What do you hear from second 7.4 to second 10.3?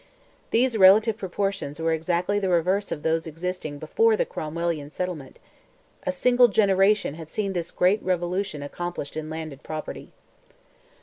this great revolution accomplished in landed property.